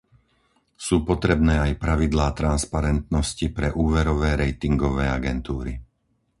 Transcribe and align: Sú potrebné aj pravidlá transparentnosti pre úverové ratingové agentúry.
Sú 0.85 0.95
potrebné 1.09 1.53
aj 1.65 1.71
pravidlá 1.83 2.27
transparentnosti 2.41 3.45
pre 3.57 3.69
úverové 3.85 4.31
ratingové 4.41 5.05
agentúry. 5.17 5.73